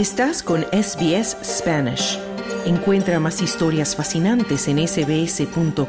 Estás 0.00 0.42
con 0.42 0.62
SBS 0.72 1.36
Spanish. 1.44 2.18
Encuentra 2.64 3.20
más 3.20 3.42
historias 3.42 3.94
fascinantes 3.94 4.66
en 4.66 4.78
sbs.com.au 4.88 5.82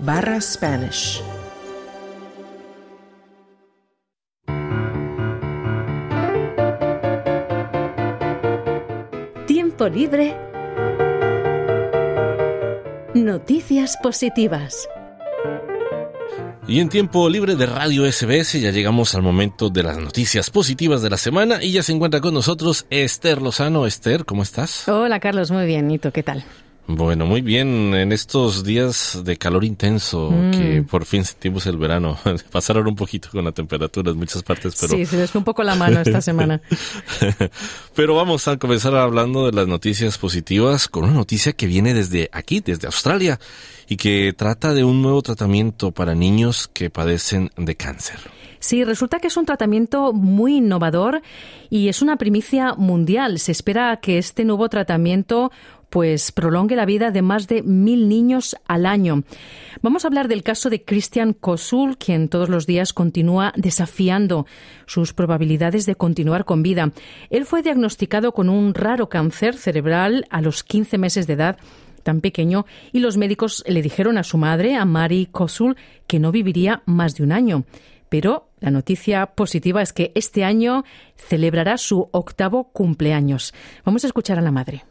barra 0.00 0.38
Spanish. 0.42 1.22
Tiempo 9.46 9.88
libre. 9.88 10.36
Noticias 13.14 13.96
positivas. 14.02 14.86
Y 16.70 16.78
en 16.78 16.88
tiempo 16.88 17.28
libre 17.28 17.56
de 17.56 17.66
Radio 17.66 18.04
SBS 18.10 18.60
ya 18.60 18.70
llegamos 18.70 19.16
al 19.16 19.22
momento 19.22 19.70
de 19.70 19.82
las 19.82 19.98
noticias 19.98 20.50
positivas 20.50 21.02
de 21.02 21.10
la 21.10 21.16
semana 21.16 21.60
y 21.60 21.72
ya 21.72 21.82
se 21.82 21.90
encuentra 21.90 22.20
con 22.20 22.32
nosotros 22.32 22.86
Esther 22.90 23.42
Lozano. 23.42 23.86
Esther, 23.86 24.24
¿cómo 24.24 24.44
estás? 24.44 24.88
Hola 24.88 25.18
Carlos, 25.18 25.50
muy 25.50 25.66
bien. 25.66 25.90
¿Y 25.90 25.98
qué 25.98 26.22
tal? 26.22 26.44
Bueno, 26.86 27.24
muy 27.24 27.40
bien. 27.40 27.94
En 27.94 28.10
estos 28.10 28.64
días 28.64 29.20
de 29.24 29.36
calor 29.36 29.64
intenso, 29.64 30.30
Mm. 30.30 30.50
que 30.50 30.82
por 30.82 31.04
fin 31.04 31.24
sentimos 31.24 31.66
el 31.66 31.76
verano, 31.76 32.18
pasaron 32.50 32.86
un 32.88 32.96
poquito 32.96 33.28
con 33.30 33.44
la 33.44 33.52
temperatura 33.52 34.10
en 34.10 34.16
muchas 34.18 34.42
partes, 34.42 34.74
pero... 34.80 34.96
Sí, 34.96 35.06
se 35.06 35.16
les 35.16 35.30
fue 35.30 35.38
un 35.38 35.44
poco 35.44 35.62
la 35.62 35.76
mano 35.76 36.00
esta 36.00 36.20
semana. 36.20 36.60
pero 37.94 38.14
vamos 38.16 38.48
a 38.48 38.56
comenzar 38.58 38.94
hablando 38.96 39.46
de 39.46 39.52
las 39.52 39.68
noticias 39.68 40.18
positivas 40.18 40.88
con 40.88 41.04
una 41.04 41.12
noticia 41.14 41.52
que 41.52 41.66
viene 41.66 41.94
desde 41.94 42.28
aquí, 42.32 42.60
desde 42.60 42.86
Australia, 42.86 43.38
y 43.88 43.96
que 43.96 44.32
trata 44.36 44.74
de 44.74 44.82
un 44.82 45.00
nuevo 45.02 45.22
tratamiento 45.22 45.92
para 45.92 46.14
niños 46.14 46.68
que 46.72 46.90
padecen 46.90 47.50
de 47.56 47.76
cáncer. 47.76 48.18
Sí, 48.62 48.84
resulta 48.84 49.20
que 49.20 49.28
es 49.28 49.36
un 49.38 49.46
tratamiento 49.46 50.12
muy 50.12 50.56
innovador 50.58 51.22
y 51.70 51.88
es 51.88 52.02
una 52.02 52.16
primicia 52.16 52.74
mundial. 52.74 53.38
Se 53.38 53.52
espera 53.52 53.98
que 54.02 54.18
este 54.18 54.44
nuevo 54.44 54.68
tratamiento 54.68 55.50
pues 55.90 56.32
prolongue 56.32 56.76
la 56.76 56.86
vida 56.86 57.10
de 57.10 57.20
más 57.20 57.48
de 57.48 57.62
mil 57.62 58.08
niños 58.08 58.56
al 58.66 58.86
año. 58.86 59.24
Vamos 59.82 60.04
a 60.04 60.08
hablar 60.08 60.28
del 60.28 60.42
caso 60.42 60.70
de 60.70 60.84
Christian 60.84 61.32
Kosul, 61.34 61.98
quien 61.98 62.28
todos 62.28 62.48
los 62.48 62.66
días 62.66 62.92
continúa 62.92 63.52
desafiando 63.56 64.46
sus 64.86 65.12
probabilidades 65.12 65.86
de 65.86 65.96
continuar 65.96 66.44
con 66.44 66.62
vida. 66.62 66.92
Él 67.28 67.44
fue 67.44 67.62
diagnosticado 67.62 68.32
con 68.32 68.48
un 68.48 68.72
raro 68.72 69.08
cáncer 69.08 69.56
cerebral 69.56 70.26
a 70.30 70.40
los 70.40 70.62
15 70.62 70.96
meses 70.96 71.26
de 71.26 71.34
edad 71.34 71.58
tan 72.02 72.20
pequeño 72.20 72.66
y 72.92 73.00
los 73.00 73.16
médicos 73.16 73.62
le 73.66 73.82
dijeron 73.82 74.16
a 74.16 74.22
su 74.22 74.38
madre, 74.38 74.76
a 74.76 74.84
Mari 74.84 75.26
Kosul, 75.30 75.76
que 76.06 76.18
no 76.18 76.32
viviría 76.32 76.82
más 76.86 77.14
de 77.14 77.24
un 77.24 77.32
año. 77.32 77.64
Pero 78.08 78.48
la 78.58 78.70
noticia 78.70 79.26
positiva 79.26 79.82
es 79.82 79.92
que 79.92 80.12
este 80.14 80.44
año 80.44 80.84
celebrará 81.16 81.78
su 81.78 82.08
octavo 82.12 82.70
cumpleaños. 82.72 83.54
Vamos 83.84 84.04
a 84.04 84.08
escuchar 84.08 84.38
a 84.38 84.42
la 84.42 84.50
madre. 84.50 84.84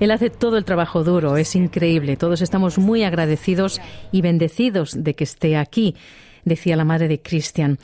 Él 0.00 0.10
hace 0.10 0.28
todo 0.28 0.58
el 0.58 0.64
trabajo 0.64 1.04
duro, 1.04 1.36
es 1.36 1.54
increíble. 1.54 2.16
Todos 2.16 2.42
estamos 2.42 2.78
muy 2.78 3.04
agradecidos 3.04 3.80
y 4.10 4.22
bendecidos 4.22 4.96
de 5.04 5.14
que 5.14 5.22
esté 5.22 5.56
aquí, 5.56 5.94
decía 6.44 6.74
la 6.74 6.84
madre 6.84 7.06
de 7.06 7.20
Christian. 7.20 7.78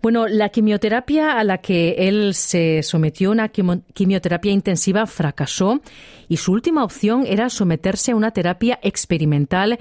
Bueno, 0.00 0.26
la 0.26 0.48
quimioterapia 0.48 1.38
a 1.38 1.44
la 1.44 1.58
que 1.58 2.08
él 2.08 2.34
se 2.34 2.82
sometió, 2.82 3.30
una 3.30 3.48
quimioterapia 3.48 4.52
intensiva, 4.52 5.06
fracasó 5.06 5.82
y 6.28 6.38
su 6.38 6.52
última 6.52 6.82
opción 6.82 7.24
era 7.26 7.50
someterse 7.50 8.12
a 8.12 8.16
una 8.16 8.30
terapia 8.30 8.78
experimental 8.82 9.78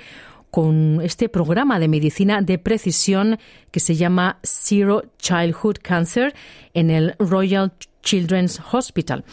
con 0.53 0.99
este 1.01 1.29
programa 1.29 1.79
de 1.79 1.87
medicina 1.87 2.43
de 2.43 2.59
precisión 2.59 3.39
que 3.71 3.79
se 3.79 3.95
llama 3.95 4.37
Zero 4.43 5.01
Childhood 5.17 5.77
Cancer 5.81 6.35
en 6.75 6.91
el 6.91 7.15
Royal 7.17 7.73
Children's 8.03 8.61
Hospital. 8.71 9.23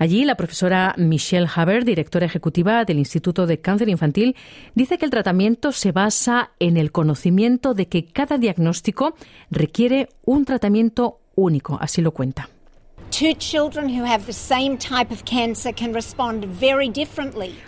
Allí 0.00 0.24
la 0.24 0.34
profesora 0.34 0.92
Michelle 0.98 1.46
Haber, 1.54 1.84
directora 1.84 2.26
ejecutiva 2.26 2.84
del 2.84 2.98
Instituto 2.98 3.46
de 3.46 3.60
Cáncer 3.60 3.88
Infantil, 3.88 4.34
dice 4.74 4.98
que 4.98 5.04
el 5.04 5.12
tratamiento 5.12 5.70
se 5.70 5.92
basa 5.92 6.50
en 6.58 6.76
el 6.76 6.90
conocimiento 6.90 7.74
de 7.74 7.86
que 7.86 8.06
cada 8.06 8.36
diagnóstico 8.36 9.14
requiere 9.52 10.08
un 10.24 10.44
tratamiento 10.44 11.20
único, 11.36 11.78
así 11.80 12.02
lo 12.02 12.10
cuenta. 12.10 12.48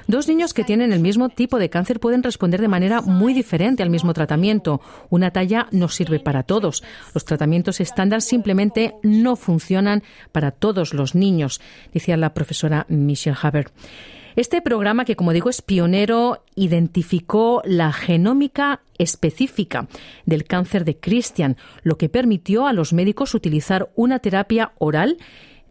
Dos 0.09 0.27
niños 0.27 0.53
que 0.53 0.65
tienen 0.65 0.93
el 0.93 0.99
mismo 0.99 1.29
tipo 1.29 1.61
de 1.61 1.71
cáncer 1.71 2.01
pueden 2.01 2.25
responder 2.25 2.61
de 2.61 2.67
manera 2.67 3.01
muy 3.01 3.33
diferente 3.33 3.85
al 3.85 3.91
mismo 3.91 4.13
tratamiento. 4.13 4.81
Una 5.09 5.31
talla 5.31 5.69
no 5.71 5.89
sirve 5.89 6.19
para 6.19 6.43
todos. 6.43 6.83
Los 7.15 7.25
tratamientos 7.25 7.79
estándar 7.79 8.23
simplemente 8.23 8.97
no 9.05 9.37
funcionan 9.37 10.03
para 10.33 10.51
todos 10.51 10.93
los 10.93 11.15
niños, 11.15 11.61
decía 11.95 12.17
la 12.17 12.35
profesora 12.35 12.85
Michelle 12.89 13.37
Haber. 13.41 13.71
Este 14.37 14.61
programa, 14.61 15.07
que 15.07 15.17
como 15.17 15.33
digo 15.33 15.49
es 15.49 15.63
pionero, 15.63 16.45
identificó 16.55 17.63
la 17.65 17.91
genómica 17.91 18.83
específica 18.99 19.89
del 20.27 20.45
cáncer 20.45 20.85
de 20.85 20.99
Christian, 20.99 21.57
lo 21.83 21.97
que 21.97 22.11
permitió 22.11 22.67
a 22.67 22.75
los 22.75 22.93
médicos 22.93 23.35
utilizar 23.35 23.91
una 23.95 24.19
terapia 24.19 24.73
oral 24.79 25.17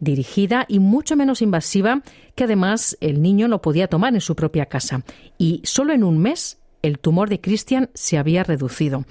dirigida 0.00 0.66
y 0.68 0.80
mucho 0.80 1.14
menos 1.14 1.42
invasiva 1.42 2.02
que 2.34 2.44
además 2.44 2.98
el 3.00 3.22
niño 3.22 3.46
no 3.46 3.62
podía 3.62 3.86
tomar 3.86 4.14
en 4.14 4.20
su 4.20 4.34
propia 4.34 4.66
casa. 4.66 5.04
Y 5.38 5.60
solo 5.62 5.92
en 5.92 6.02
un 6.02 6.18
mes 6.18 6.58
el 6.82 6.98
tumor 6.98 7.28
de 7.28 7.40
Christian 7.40 7.90
se 7.94 8.18
había 8.18 8.42
reducido. 8.42 9.04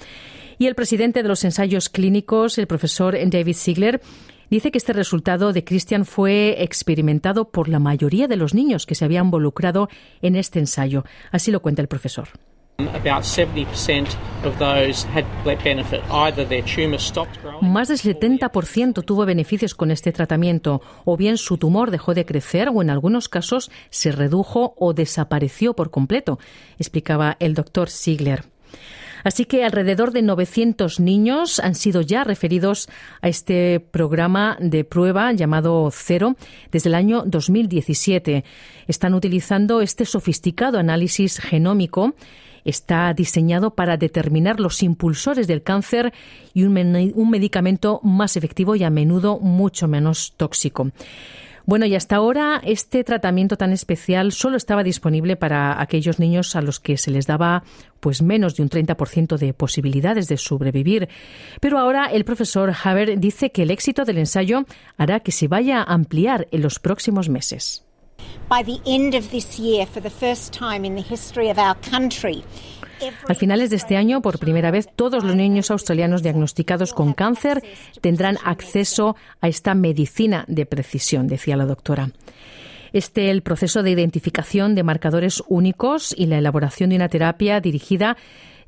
Y 0.57 0.67
el 0.67 0.75
presidente 0.75 1.23
de 1.23 1.29
los 1.29 1.45
ensayos 1.45 1.87
clínicos, 1.87 2.57
el 2.57 2.67
profesor 2.67 3.17
David 3.29 3.55
Ziegler, 3.55 4.01
dice 4.50 4.72
que 4.72 4.78
este 4.78 4.94
resultado 4.94 5.53
de 5.53 5.63
Christian 5.63 6.06
fue 6.06 6.63
experimentado 6.63 7.50
por 7.50 7.69
la 7.69 7.79
mayoría 7.79 8.28
de 8.28 8.35
los 8.35 8.53
niños 8.53 8.85
que 8.85 8.95
se 8.95 9.06
habían 9.06 9.25
involucrado 9.25 9.89
en 10.22 10.35
este 10.35 10.59
ensayo. 10.59 11.03
Así 11.31 11.51
lo 11.51 11.61
cuenta 11.61 11.81
el 11.81 11.88
profesor. 11.88 12.29
About 12.78 13.23
70% 13.23 14.05
of 14.44 14.57
those 14.59 15.07
had 15.07 15.23
benefit. 15.63 16.01
Either 16.11 16.45
their 16.45 16.63
tumour 16.63 17.00
stopped 17.00 17.41
growing. 17.41 17.72
Más 17.72 17.88
del 17.88 17.97
70% 17.97 19.05
tuvo 19.05 19.25
beneficios 19.25 19.73
con 19.75 19.91
este 19.91 20.11
tratamiento, 20.11 20.81
o 21.05 21.16
bien 21.16 21.38
su 21.38 21.57
tumor 21.57 21.89
dejó 21.89 22.13
de 22.13 22.25
crecer 22.25 22.67
o 22.67 22.81
en 22.81 22.89
algunos 22.89 23.29
casos 23.29 23.72
se 23.91 24.11
redujo 24.11 24.75
o 24.78 24.94
desapareció 24.94 25.73
por 25.73 25.89
completo, 25.89 26.38
explicaba 26.78 27.38
el 27.39 27.53
doctor 27.53 27.89
Ziegler. 27.89 28.44
Así 29.25 29.46
que 29.46 29.66
alrededor 29.66 30.12
de 30.12 30.22
900 30.22 31.00
niños 31.00 31.59
han 31.59 31.74
sido 31.74 32.02
ya 32.02 32.24
referidos 32.24 32.88
a 33.22 33.28
este 33.28 33.80
programa 33.80 34.56
de 34.62 34.84
prueba 34.84 35.34
llamado 35.34 35.90
Cero 35.91 36.36
desde 36.72 36.90
el 36.90 36.96
año 36.96 37.24
2017. 37.25 38.44
Están 38.88 39.16
utilizando 39.16 39.81
este 39.81 40.06
sofisticado 40.06 40.78
análisis 40.78 41.40
genómico 41.40 42.14
está 42.66 43.14
diseñado 43.14 43.75
para 43.75 43.96
determinar 43.96 44.59
los 44.59 44.81
impulsores 44.84 45.47
del 45.47 45.62
cáncer 45.62 46.14
y 46.53 46.64
un, 46.64 46.75
un, 47.16 47.30
medicamento 47.30 48.00
más 48.03 48.38
efectivo 48.38 48.75
y 48.75 48.84
a 48.84 48.90
menudo 48.90 49.40
mucho 49.40 49.88
menos 49.88 50.34
tóxico. 50.35 50.91
Bueno, 51.66 51.88
y 51.88 51.96
hasta 51.96 52.18
ahora 52.18 52.62
este 52.64 53.03
tratamiento 53.03 53.58
tan 53.58 53.74
especial 53.74 54.31
solo 54.31 54.56
estaba 54.56 54.84
disponible 54.84 55.36
para 55.36 55.81
aquellos 55.81 56.20
niños 56.20 56.56
a 56.56 56.62
los 56.62 56.80
que 56.80 56.98
se 56.98 57.09
les 57.09 57.26
daba 57.26 57.64
pues 58.00 58.22
menos 58.22 58.56
de 58.56 58.64
un 58.64 58.70
30% 58.70 59.38
de 59.38 59.53
posibilidades 59.53 60.28
de 60.28 60.38
sobrevivir. 60.38 61.09
Pero 61.62 61.80
ahora 61.80 62.06
el 62.06 62.24
profesor 62.24 62.72
Haber 62.84 63.20
dice 63.20 63.52
que 63.52 63.64
el 63.64 63.72
éxito 63.72 64.06
del 64.06 64.20
ensayo 64.20 64.66
hará 64.98 65.22
que 65.22 65.31
se 65.31 65.48
vaya 65.48 65.80
a 65.80 65.94
ampliar 65.94 66.48
en 66.52 66.62
los 66.62 66.80
próximos 66.80 67.30
meses. 67.30 67.84
By 73.00 73.09
the 73.09 73.12
end 73.12 73.12
of 73.12 73.12
this 73.12 73.12
year, 73.12 73.12
for 73.12 73.12
the 73.12 73.12
first 73.12 73.12
time 73.12 73.12
in 73.12 73.12
the 73.12 73.12
history 73.12 73.12
of 73.12 73.14
our 73.14 73.20
country, 73.20 73.26
a 73.28 73.36
finales 73.36 73.70
de 73.70 73.76
este 73.76 73.97
año, 73.97 74.22
por 74.22 74.40
primera 74.40 74.72
vez, 74.72 74.90
todos 74.96 75.24
los 75.24 75.36
niños 75.36 75.72
australianos 75.72 76.24
diagnosticados 76.24 76.94
con 76.94 77.14
cáncer 77.14 77.62
tendrán 78.02 78.38
acceso 78.44 79.16
a 79.42 79.47
esta 79.47 79.76
medicina 79.76 80.46
de 80.47 80.66
precisión, 80.66 81.28
decía 81.28 81.58
la 81.58 81.66
doctora. 81.66 82.12
Este 82.94 83.30
el 83.30 83.42
proceso 83.42 83.84
de 83.84 83.92
identificación 83.92 84.74
de 84.74 84.84
marcadores 84.84 85.44
únicos 85.50 86.16
y 86.18 86.28
la 86.28 86.38
elaboración 86.38 86.92
de 86.92 86.96
una 86.96 87.09
terapia 87.09 87.59
dirigida 87.59 88.16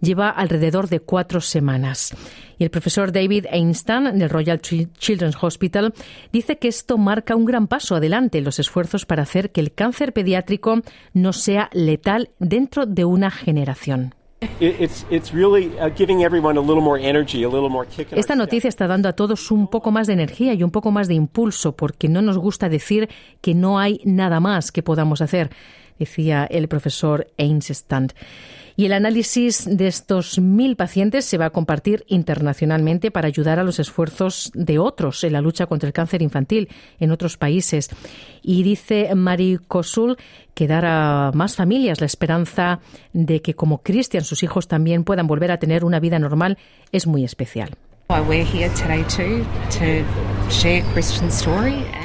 lleva 0.01 0.29
alrededor 0.29 0.89
de 0.89 0.99
cuatro 0.99 1.41
semanas. 1.41 2.13
Y 2.57 2.63
el 2.63 2.69
profesor 2.69 3.11
David 3.11 3.45
Einstein 3.49 4.19
del 4.19 4.29
Royal 4.29 4.59
Children's 4.61 5.37
Hospital 5.41 5.93
dice 6.31 6.57
que 6.57 6.67
esto 6.67 6.97
marca 6.97 7.35
un 7.35 7.45
gran 7.45 7.67
paso 7.67 7.95
adelante 7.95 8.39
en 8.39 8.43
los 8.43 8.59
esfuerzos 8.59 9.05
para 9.05 9.23
hacer 9.23 9.51
que 9.51 9.61
el 9.61 9.73
cáncer 9.73 10.13
pediátrico 10.13 10.81
no 11.13 11.33
sea 11.33 11.69
letal 11.71 12.29
dentro 12.39 12.85
de 12.85 13.05
una 13.05 13.31
generación. 13.31 14.13
Esta 18.11 18.35
noticia 18.35 18.67
está 18.67 18.85
dando 18.85 19.09
a 19.09 19.13
todos 19.13 19.49
un 19.49 19.67
poco 19.67 19.91
más 19.91 20.05
de 20.05 20.13
energía 20.13 20.53
y 20.53 20.61
un 20.61 20.69
poco 20.69 20.91
más 20.91 21.07
de 21.07 21.15
impulso 21.15 21.75
porque 21.75 22.07
no 22.07 22.21
nos 22.21 22.37
gusta 22.37 22.69
decir 22.69 23.09
que 23.41 23.55
no 23.55 23.79
hay 23.79 23.99
nada 24.03 24.39
más 24.39 24.71
que 24.71 24.83
podamos 24.83 25.21
hacer, 25.21 25.49
decía 25.97 26.45
el 26.45 26.67
profesor 26.67 27.27
Einstein. 27.37 28.09
Y 28.79 28.85
el 28.85 28.93
análisis 28.93 29.65
de 29.65 29.87
estos 29.87 30.37
mil 30.37 30.75
pacientes 30.75 31.25
se 31.25 31.39
va 31.39 31.45
a 31.45 31.49
compartir 31.49 32.05
internacionalmente 32.07 33.09
para 33.09 33.27
ayudar 33.27 33.57
a 33.57 33.63
los 33.63 33.79
esfuerzos 33.79 34.51
de 34.53 34.77
otros 34.77 35.23
en 35.23 35.33
la 35.33 35.41
lucha 35.41 35.65
contra 35.65 35.87
el 35.87 35.93
cáncer 35.93 36.21
infantil 36.21 36.69
en 36.99 37.09
otros 37.09 37.37
países. 37.37 37.89
Y 38.43 38.61
dice 38.61 39.15
Marie 39.15 39.57
Kosul 39.67 40.17
que 40.53 40.67
dar 40.67 40.85
a 40.85 41.31
más 41.33 41.55
familias 41.55 42.01
la 42.01 42.05
esperanza 42.05 42.79
de 43.13 43.41
que 43.41 43.55
como 43.55 43.81
Cristian 43.81 44.23
sus 44.23 44.43
hijos 44.43 44.67
también 44.67 45.03
puedan 45.03 45.25
volver 45.25 45.49
a 45.49 45.57
tener 45.57 45.83
una 45.83 45.99
vida 45.99 46.19
normal 46.19 46.59
es 46.91 47.07
muy 47.07 47.23
especial. 47.23 47.71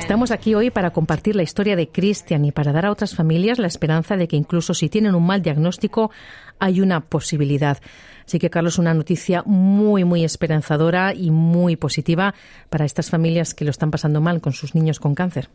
Estamos 0.01 0.33
aquí 0.33 0.57
hoy 0.57 0.71
para 0.71 0.91
compartir 0.91 1.37
la 1.37 1.45
historia 1.45 1.77
de 1.77 1.89
Christian 1.91 2.45
y 2.45 2.51
para 2.51 2.73
dar 2.73 2.87
a 2.87 2.91
otras 2.91 3.15
familias 3.15 3.61
la 3.61 3.69
esperanza 3.69 4.17
de 4.17 4.27
que 4.27 4.35
incluso 4.35 4.75
si 4.75 4.89
tienen 4.89 5.15
un 5.15 5.25
mal 5.25 5.43
diagnóstico 5.43 6.11
hay 6.59 6.81
una 6.81 7.03
posibilidad. 7.03 7.79
Así 8.27 8.41
que, 8.41 8.51
Carlos, 8.51 8.79
una 8.79 8.95
noticia 8.95 9.45
muy, 9.47 10.03
muy 10.03 10.25
esperanzadora 10.25 11.15
y 11.15 11.31
muy 11.31 11.77
positiva 11.77 12.35
para 12.69 12.85
estas 12.85 13.09
familias 13.09 13.55
que 13.55 13.65
lo 13.65 13.71
están 13.71 13.93
pasando 13.93 14.21
mal 14.21 14.41
con 14.41 14.53
sus 14.53 14.75
niños 14.75 14.99
con 14.99 15.15
cáncer. 15.15 15.51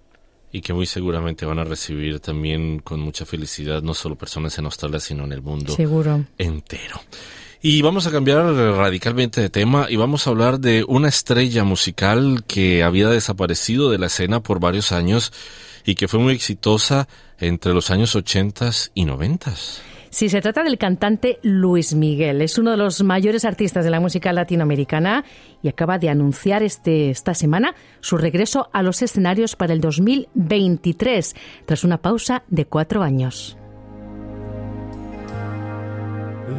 Y 0.53 0.61
que 0.61 0.71
muy 0.71 0.85
seguramente 0.85 1.45
van 1.45 1.59
a 1.59 1.65
recibir 1.65 2.21
también 2.21 2.79
con 2.79 3.01
mucha 3.01 3.25
felicidad 3.25 3.81
no 3.81 3.93
solo 3.93 4.15
personas 4.15 4.57
en 4.57 4.63
Australia, 4.63 5.01
sino 5.01 5.25
en 5.25 5.33
el 5.33 5.41
mundo 5.41 5.73
Seguro. 5.73 6.23
entero. 6.37 7.01
Y 7.61 7.81
vamos 7.81 8.05
a 8.05 8.11
cambiar 8.11 8.45
radicalmente 8.53 9.41
de 9.41 9.49
tema 9.49 9.87
y 9.89 9.95
vamos 9.95 10.27
a 10.27 10.29
hablar 10.29 10.59
de 10.59 10.83
una 10.87 11.07
estrella 11.07 11.63
musical 11.63 12.43
que 12.47 12.83
había 12.83 13.09
desaparecido 13.09 13.89
de 13.89 13.97
la 13.97 14.07
escena 14.07 14.41
por 14.41 14.59
varios 14.59 14.91
años 14.91 15.33
y 15.83 15.95
que 15.95 16.07
fue 16.07 16.19
muy 16.19 16.33
exitosa 16.33 17.07
entre 17.39 17.73
los 17.73 17.89
años 17.89 18.15
80 18.15 18.69
y 18.93 19.05
90. 19.05 19.53
Sí, 20.09 20.29
se 20.29 20.41
trata 20.41 20.63
del 20.63 20.77
cantante 20.77 21.39
Luis 21.41 21.93
Miguel. 21.93 22.41
Es 22.41 22.57
uno 22.57 22.71
de 22.71 22.77
los 22.77 23.03
mayores 23.03 23.43
artistas 23.43 23.83
de 23.83 23.91
la 23.91 23.99
música 23.99 24.31
latinoamericana 24.33 25.25
y 25.61 25.67
acaba 25.67 25.97
de 25.97 26.09
anunciar 26.09 26.63
este, 26.63 27.09
esta 27.09 27.33
semana 27.33 27.75
su 27.99 28.17
regreso 28.17 28.69
a 28.71 28.83
los 28.83 29.01
escenarios 29.01 29.55
para 29.55 29.73
el 29.73 29.81
2023, 29.81 31.35
tras 31.65 31.83
una 31.83 32.01
pausa 32.01 32.43
de 32.47 32.65
cuatro 32.65 33.03
años. 33.03 33.57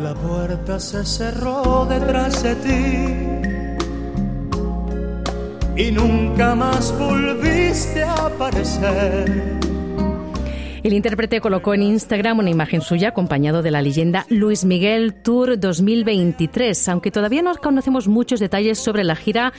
La 0.03 0.15
puerta 0.15 0.79
se 0.79 1.05
cerró 1.05 1.85
detrás 1.85 2.43
de 2.45 2.55
ti 2.55 3.39
y 5.77 5.91
nunca 5.91 6.55
más 6.55 6.97
volviste 6.97 8.05
a 8.05 8.15
aparecer. 8.27 9.68
El 10.85 10.93
intérprete 10.93 11.41
colocó 11.41 11.75
en 11.75 11.83
Instagram 11.83 12.39
una 12.39 12.51
imagen 12.51 12.83
suya 12.83 13.09
acompañado 13.09 13.63
de 13.63 13.73
la 13.73 13.83
leyenda 13.83 14.27
Luis 14.29 14.65
Miguel 14.65 15.13
Tour 15.13 15.59
2023, 15.59 16.89
aunque 16.89 17.11
todavía 17.11 17.43
no 17.43 17.53
conocemos 17.57 18.07
muchos 18.07 18.39
detalles 18.39 18.79
sobre 18.79 19.03
la 19.03 19.17
gira, 19.17 19.53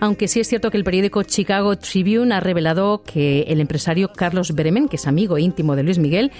aunque 0.00 0.28
sí 0.28 0.40
es 0.40 0.48
cierto 0.48 0.70
que 0.70 0.76
el 0.76 0.84
periódico 0.84 1.22
Chicago 1.22 1.76
Tribune 1.78 2.34
ha 2.34 2.40
revelado 2.40 3.02
que 3.02 3.42
el 3.48 3.62
empresario 3.62 4.12
Carlos 4.12 4.52
Bremen, 4.52 4.88
que 4.88 4.96
es 4.96 5.06
amigo 5.06 5.38
íntimo 5.38 5.76
de 5.76 5.82
Luis 5.82 5.98
Miguel, 5.98 6.30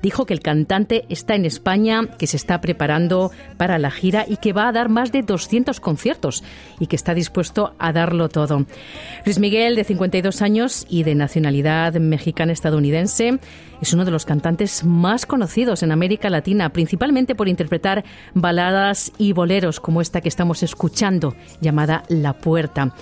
dijo 0.00 0.24
que 0.24 0.32
el 0.32 0.40
cantante 0.40 1.04
está 1.10 1.34
en 1.34 1.44
España, 1.44 2.08
que 2.18 2.26
se 2.26 2.38
está 2.38 2.62
preparando 2.62 3.30
para 3.58 3.78
la 3.78 3.90
gira 3.90 4.24
y 4.26 4.38
que 4.38 4.54
va 4.54 4.68
a 4.68 4.72
dar 4.72 4.88
más 4.88 5.12
de 5.12 5.22
200 5.22 5.80
conciertos 5.80 6.42
y 6.80 6.86
que 6.86 6.96
está 6.96 7.12
dispuesto 7.12 7.74
a 7.78 7.92
darlo 7.92 8.30
todo. 8.30 8.64
Luis 9.26 9.38
Miguel, 9.38 9.76
de 9.76 9.84
52 9.84 10.40
años 10.40 10.86
y 10.88 11.02
de 11.02 11.14
nacionalidad 11.14 11.92
mexicana-estadounidense, 11.94 13.38
es 13.82 13.92
uno 13.92 14.04
de 14.04 14.12
los 14.12 14.24
cantantes 14.24 14.84
más 14.84 15.26
conocidos 15.26 15.82
en 15.82 15.90
América 15.90 16.30
Latina, 16.30 16.68
principalmente 16.70 17.34
por 17.34 17.48
interpretar 17.48 18.04
baladas 18.32 19.12
y 19.18 19.32
boleros 19.32 19.80
como 19.80 20.00
esta 20.00 20.20
que 20.20 20.28
estamos 20.28 20.62
escuchando, 20.62 21.34
llamada 21.60 22.04
La 22.08 22.32
Puerta. 22.32 22.94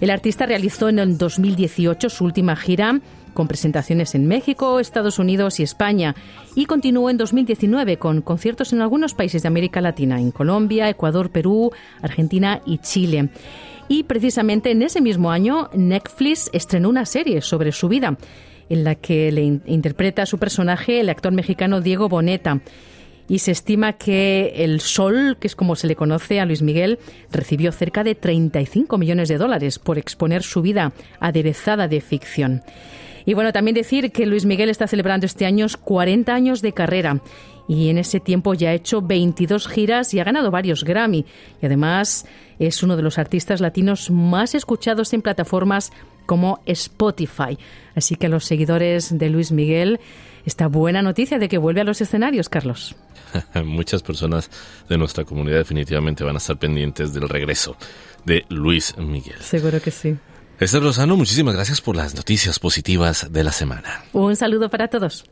El 0.00 0.10
artista 0.10 0.46
realizó 0.46 0.88
en 0.88 0.98
el 0.98 1.18
2018 1.18 2.08
su 2.08 2.24
última 2.24 2.56
gira 2.56 2.98
con 3.34 3.46
presentaciones 3.46 4.14
en 4.14 4.26
México, 4.26 4.80
Estados 4.80 5.18
Unidos 5.18 5.60
y 5.60 5.64
España, 5.64 6.14
y 6.54 6.64
continuó 6.64 7.10
en 7.10 7.18
2019 7.18 7.98
con 7.98 8.22
conciertos 8.22 8.72
en 8.72 8.80
algunos 8.80 9.14
países 9.14 9.42
de 9.42 9.48
América 9.48 9.80
Latina, 9.82 10.18
en 10.18 10.30
Colombia, 10.30 10.88
Ecuador, 10.88 11.30
Perú, 11.30 11.72
Argentina 12.00 12.62
y 12.64 12.78
Chile. 12.78 13.28
Y 13.88 14.04
precisamente 14.04 14.70
en 14.70 14.82
ese 14.82 15.02
mismo 15.02 15.30
año, 15.30 15.68
Netflix 15.74 16.48
estrenó 16.52 16.88
una 16.88 17.04
serie 17.04 17.42
sobre 17.42 17.72
su 17.72 17.88
vida, 17.88 18.16
en 18.72 18.84
la 18.84 18.94
que 18.94 19.30
le 19.30 19.42
interpreta 19.42 20.22
a 20.22 20.26
su 20.26 20.38
personaje 20.38 21.00
el 21.00 21.10
actor 21.10 21.30
mexicano 21.30 21.82
Diego 21.82 22.08
Boneta 22.08 22.62
y 23.28 23.40
se 23.40 23.50
estima 23.50 23.92
que 23.92 24.52
el 24.56 24.80
Sol, 24.80 25.36
que 25.38 25.46
es 25.46 25.54
como 25.54 25.76
se 25.76 25.86
le 25.86 25.94
conoce 25.94 26.40
a 26.40 26.46
Luis 26.46 26.62
Miguel, 26.62 26.98
recibió 27.30 27.70
cerca 27.70 28.02
de 28.02 28.14
35 28.14 28.96
millones 28.96 29.28
de 29.28 29.36
dólares 29.36 29.78
por 29.78 29.98
exponer 29.98 30.42
su 30.42 30.62
vida 30.62 30.94
aderezada 31.20 31.86
de 31.86 32.00
ficción. 32.00 32.62
Y 33.26 33.34
bueno, 33.34 33.52
también 33.52 33.74
decir 33.74 34.10
que 34.10 34.24
Luis 34.24 34.46
Miguel 34.46 34.70
está 34.70 34.86
celebrando 34.86 35.26
este 35.26 35.44
año 35.44 35.66
40 35.84 36.34
años 36.34 36.62
de 36.62 36.72
carrera 36.72 37.20
y 37.68 37.90
en 37.90 37.98
ese 37.98 38.20
tiempo 38.20 38.54
ya 38.54 38.70
ha 38.70 38.74
hecho 38.74 39.02
22 39.02 39.68
giras 39.68 40.14
y 40.14 40.18
ha 40.20 40.24
ganado 40.24 40.50
varios 40.50 40.82
Grammy. 40.82 41.26
Y 41.60 41.66
además 41.66 42.26
es 42.58 42.82
uno 42.82 42.96
de 42.96 43.02
los 43.02 43.18
artistas 43.18 43.60
latinos 43.60 44.10
más 44.10 44.54
escuchados 44.54 45.12
en 45.12 45.22
plataformas 45.22 45.92
como 46.26 46.60
Spotify. 46.66 47.58
Así 47.94 48.16
que 48.16 48.26
a 48.26 48.28
los 48.28 48.44
seguidores 48.44 49.16
de 49.16 49.28
Luis 49.30 49.52
Miguel, 49.52 50.00
esta 50.44 50.66
buena 50.66 51.02
noticia 51.02 51.38
de 51.38 51.48
que 51.48 51.58
vuelve 51.58 51.80
a 51.80 51.84
los 51.84 52.00
escenarios, 52.00 52.48
Carlos. 52.48 52.96
Muchas 53.64 54.02
personas 54.02 54.50
de 54.88 54.98
nuestra 54.98 55.24
comunidad 55.24 55.58
definitivamente 55.58 56.24
van 56.24 56.36
a 56.36 56.38
estar 56.38 56.58
pendientes 56.58 57.12
del 57.12 57.28
regreso 57.28 57.76
de 58.24 58.44
Luis 58.48 58.96
Miguel. 58.98 59.40
Seguro 59.40 59.80
que 59.80 59.90
sí. 59.90 60.16
Esther 60.60 60.82
Lozano, 60.82 61.16
muchísimas 61.16 61.54
gracias 61.54 61.80
por 61.80 61.96
las 61.96 62.14
noticias 62.14 62.58
positivas 62.58 63.32
de 63.32 63.42
la 63.42 63.50
semana. 63.50 64.04
Un 64.12 64.36
saludo 64.36 64.70
para 64.70 64.88
todos. 64.88 65.24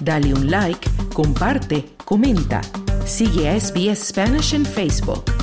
Dale 0.00 0.34
un 0.34 0.50
like, 0.50 0.88
comparte, 1.12 1.84
comenta. 2.04 2.60
Sigue 3.06 3.48
a 3.48 3.58
SBS 3.58 4.08
Spanish 4.08 4.54
en 4.54 4.64
Facebook. 4.64 5.33